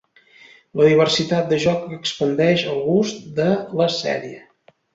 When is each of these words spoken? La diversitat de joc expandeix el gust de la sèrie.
La 0.79 0.87
diversitat 0.91 1.51
de 1.51 1.59
joc 1.65 1.85
expandeix 1.99 2.65
el 2.73 2.81
gust 2.89 3.23
de 3.39 3.49
la 3.83 3.91
sèrie. 4.01 4.45